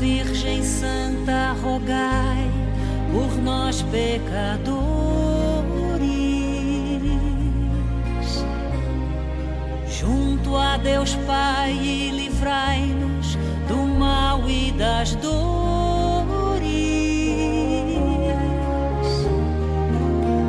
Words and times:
Virgem 0.00 0.62
Santa, 0.62 1.56
rogai 1.60 2.48
por 3.10 3.36
nós 3.42 3.82
pecadores. 3.82 4.68
Junto 9.88 10.56
a 10.56 10.76
Deus 10.76 11.16
Pai, 11.26 11.72
livrai-nos 12.12 13.36
do 13.66 13.76
mal 13.76 14.48
e 14.48 14.70
das 14.70 15.16
dores. 15.16 15.34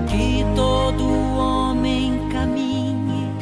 Que 0.08 0.46
todo 0.56 1.04
homem 1.40 2.30
caminhe 2.32 3.34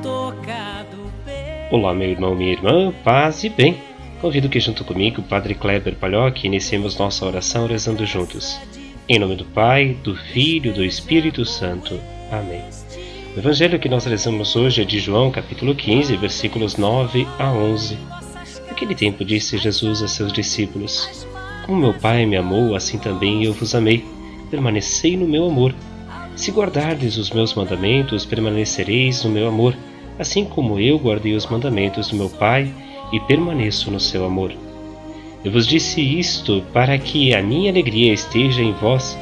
tocado 0.00 1.10
pelo. 1.24 1.76
Olá, 1.80 1.92
meu 1.92 2.08
irmão, 2.08 2.36
minha 2.36 2.52
irmã, 2.52 2.94
paz 3.02 3.42
e 3.42 3.48
bem. 3.48 3.89
Convido 4.20 4.50
que 4.50 4.60
junto 4.60 4.84
comigo, 4.84 5.22
Padre 5.22 5.54
Kleber 5.54 5.94
Palhoque, 5.94 6.46
iniciemos 6.46 6.98
nossa 6.98 7.24
oração 7.24 7.66
rezando 7.66 8.04
juntos. 8.04 8.60
Em 9.08 9.18
nome 9.18 9.34
do 9.34 9.46
Pai, 9.46 9.96
do 10.04 10.14
Filho 10.14 10.72
e 10.72 10.74
do 10.74 10.84
Espírito 10.84 11.42
Santo. 11.46 11.98
Amém. 12.30 12.62
O 13.34 13.38
evangelho 13.38 13.78
que 13.78 13.88
nós 13.88 14.04
rezamos 14.04 14.54
hoje 14.54 14.82
é 14.82 14.84
de 14.84 14.98
João, 14.98 15.30
capítulo 15.30 15.74
15, 15.74 16.14
versículos 16.18 16.76
9 16.76 17.26
a 17.38 17.50
11. 17.50 17.96
Naquele 18.68 18.94
tempo 18.94 19.24
disse 19.24 19.56
Jesus 19.56 20.02
a 20.02 20.08
seus 20.08 20.34
discípulos: 20.34 21.26
Como 21.64 21.80
meu 21.80 21.94
Pai 21.94 22.26
me 22.26 22.36
amou, 22.36 22.74
assim 22.74 22.98
também 22.98 23.44
eu 23.44 23.54
vos 23.54 23.74
amei. 23.74 24.04
Permanecei 24.50 25.16
no 25.16 25.26
meu 25.26 25.46
amor. 25.46 25.74
Se 26.36 26.50
guardardes 26.50 27.16
os 27.16 27.30
meus 27.30 27.54
mandamentos, 27.54 28.26
permanecereis 28.26 29.24
no 29.24 29.30
meu 29.30 29.48
amor, 29.48 29.74
assim 30.18 30.44
como 30.44 30.78
eu 30.78 30.98
guardei 30.98 31.32
os 31.32 31.46
mandamentos 31.46 32.08
do 32.08 32.16
meu 32.16 32.28
Pai 32.28 32.70
e 33.12 33.20
permaneço 33.20 33.90
no 33.90 34.00
seu 34.00 34.24
amor. 34.24 34.52
Eu 35.44 35.52
vos 35.52 35.66
disse 35.66 36.00
isto 36.00 36.62
para 36.72 36.98
que 36.98 37.34
a 37.34 37.42
minha 37.42 37.70
alegria 37.70 38.12
esteja 38.12 38.62
em 38.62 38.72
vós 38.72 39.16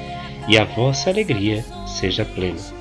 e 0.49 0.59
a 0.59 0.65
vossa 0.65 1.11
alegria 1.11 1.65
seja 1.87 2.25
plena. 2.25 2.78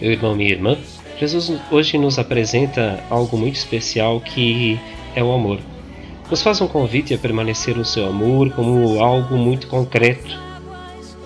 Meu 0.00 0.12
irmão, 0.12 0.34
minha 0.34 0.50
irmã, 0.50 0.78
Jesus 1.18 1.52
hoje 1.70 1.98
nos 1.98 2.18
apresenta 2.18 3.04
algo 3.10 3.36
muito 3.36 3.56
especial 3.56 4.18
que 4.20 4.80
é 5.14 5.22
o 5.22 5.30
amor. 5.30 5.60
Nos 6.30 6.40
faz 6.40 6.58
um 6.62 6.66
convite 6.66 7.12
a 7.12 7.18
permanecer 7.18 7.76
no 7.76 7.84
seu 7.84 8.08
amor 8.08 8.50
como 8.52 8.98
algo 8.98 9.36
muito 9.36 9.66
concreto. 9.66 10.40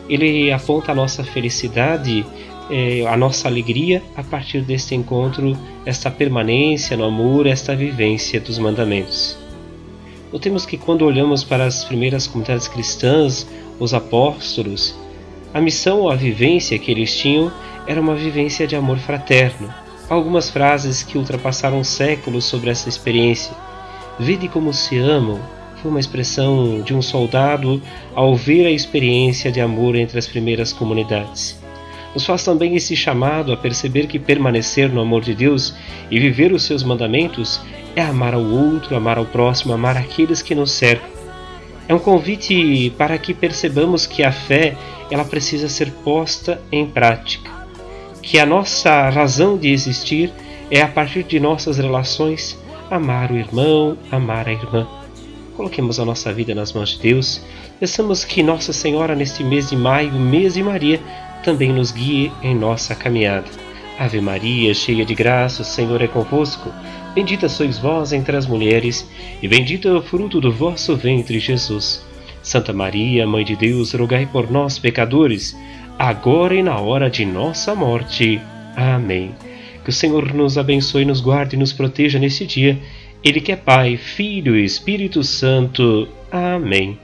Ele 0.08 0.50
aponta 0.50 0.90
a 0.90 0.94
nossa 0.94 1.22
felicidade, 1.22 2.26
eh, 2.68 3.06
a 3.06 3.16
nossa 3.16 3.46
alegria 3.46 4.02
a 4.16 4.24
partir 4.24 4.62
deste 4.62 4.96
encontro, 4.96 5.56
esta 5.86 6.10
permanência 6.10 6.96
no 6.96 7.04
amor, 7.04 7.46
esta 7.46 7.76
vivência 7.76 8.40
dos 8.40 8.58
mandamentos. 8.58 9.38
Notemos 10.32 10.66
que 10.66 10.76
quando 10.76 11.02
olhamos 11.02 11.44
para 11.44 11.64
as 11.64 11.84
primeiras 11.84 12.26
comunidades 12.26 12.66
cristãs, 12.66 13.46
os 13.78 13.94
apóstolos, 13.94 14.96
a 15.54 15.60
missão 15.60 16.00
ou 16.00 16.10
a 16.10 16.16
vivência 16.16 16.78
que 16.78 16.90
eles 16.90 17.16
tinham 17.16 17.50
era 17.86 18.00
uma 18.00 18.16
vivência 18.16 18.66
de 18.66 18.74
amor 18.74 18.98
fraterno. 18.98 19.72
Há 20.10 20.14
algumas 20.14 20.50
frases 20.50 21.04
que 21.04 21.16
ultrapassaram 21.16 21.84
séculos 21.84 22.44
sobre 22.44 22.70
essa 22.70 22.88
experiência. 22.88 23.52
Vede 24.18 24.48
como 24.48 24.72
se 24.74 24.98
amam 24.98 25.40
foi 25.80 25.90
uma 25.90 26.00
expressão 26.00 26.80
de 26.80 26.94
um 26.94 27.02
soldado 27.02 27.80
ao 28.14 28.34
ver 28.34 28.66
a 28.66 28.70
experiência 28.70 29.52
de 29.52 29.60
amor 29.60 29.94
entre 29.94 30.18
as 30.18 30.26
primeiras 30.26 30.72
comunidades. 30.72 31.62
Nos 32.14 32.24
faz 32.24 32.42
também 32.42 32.74
esse 32.74 32.96
chamado 32.96 33.52
a 33.52 33.56
perceber 33.56 34.06
que 34.06 34.18
permanecer 34.18 34.88
no 34.88 35.00
amor 35.00 35.22
de 35.22 35.34
Deus 35.34 35.74
e 36.10 36.18
viver 36.18 36.52
os 36.52 36.62
seus 36.62 36.82
mandamentos 36.82 37.60
é 37.94 38.00
amar 38.00 38.34
ao 38.34 38.42
outro, 38.42 38.96
amar 38.96 39.18
ao 39.18 39.26
próximo, 39.26 39.74
amar 39.74 39.96
aqueles 39.96 40.40
que 40.40 40.54
nos 40.54 40.72
cercam. 40.72 41.13
É 41.88 41.94
um 41.94 41.98
convite 41.98 42.90
para 42.96 43.18
que 43.18 43.34
percebamos 43.34 44.06
que 44.06 44.22
a 44.22 44.32
fé 44.32 44.76
ela 45.10 45.24
precisa 45.24 45.68
ser 45.68 45.90
posta 46.02 46.60
em 46.72 46.86
prática, 46.86 47.50
que 48.22 48.38
a 48.38 48.46
nossa 48.46 49.10
razão 49.10 49.58
de 49.58 49.68
existir 49.68 50.32
é 50.70 50.80
a 50.80 50.88
partir 50.88 51.22
de 51.24 51.38
nossas 51.38 51.76
relações 51.76 52.58
amar 52.90 53.30
o 53.30 53.36
irmão, 53.36 53.98
amar 54.10 54.48
a 54.48 54.52
irmã. 54.52 54.86
Coloquemos 55.56 56.00
a 56.00 56.04
nossa 56.04 56.32
vida 56.32 56.54
nas 56.54 56.72
mãos 56.72 56.90
de 56.90 57.00
Deus. 57.00 57.40
Peçamos 57.78 58.24
que 58.24 58.42
Nossa 58.42 58.72
Senhora, 58.72 59.14
neste 59.14 59.44
mês 59.44 59.70
de 59.70 59.76
maio, 59.76 60.12
mês 60.12 60.54
de 60.54 60.62
Maria, 60.62 61.00
também 61.44 61.72
nos 61.72 61.92
guie 61.92 62.32
em 62.42 62.54
nossa 62.54 62.94
caminhada. 62.94 63.46
Ave 63.98 64.20
Maria, 64.20 64.74
cheia 64.74 65.04
de 65.04 65.14
graça, 65.14 65.62
o 65.62 65.64
Senhor 65.64 66.02
é 66.02 66.08
convosco. 66.08 66.70
Bendita 67.14 67.48
sois 67.48 67.78
vós 67.78 68.12
entre 68.12 68.36
as 68.36 68.46
mulheres, 68.46 69.08
e 69.40 69.46
bendito 69.46 69.86
é 69.86 69.92
o 69.92 70.02
fruto 70.02 70.40
do 70.40 70.50
vosso 70.50 70.96
ventre, 70.96 71.38
Jesus. 71.38 72.04
Santa 72.42 72.72
Maria, 72.72 73.26
Mãe 73.26 73.44
de 73.44 73.54
Deus, 73.54 73.92
rogai 73.94 74.26
por 74.26 74.50
nós, 74.50 74.78
pecadores, 74.78 75.56
agora 75.98 76.54
e 76.54 76.62
na 76.62 76.78
hora 76.78 77.08
de 77.08 77.24
nossa 77.24 77.74
morte. 77.74 78.40
Amém. 78.76 79.34
Que 79.84 79.90
o 79.90 79.92
Senhor 79.92 80.34
nos 80.34 80.58
abençoe, 80.58 81.04
nos 81.04 81.20
guarde 81.20 81.54
e 81.54 81.58
nos 81.58 81.72
proteja 81.72 82.18
neste 82.18 82.44
dia. 82.44 82.78
Ele 83.22 83.40
que 83.40 83.52
é 83.52 83.56
Pai, 83.56 83.96
Filho 83.96 84.56
e 84.56 84.64
Espírito 84.64 85.22
Santo. 85.22 86.08
Amém. 86.32 86.98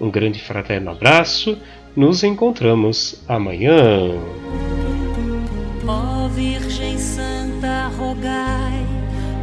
Um 0.00 0.10
grande 0.10 0.40
fraterno 0.40 0.90
abraço. 0.90 1.56
Nos 1.94 2.24
encontramos 2.24 3.22
amanhã. 3.28 4.18
Virgem 6.34 6.98
Santa, 6.98 7.88
rogai 7.98 8.86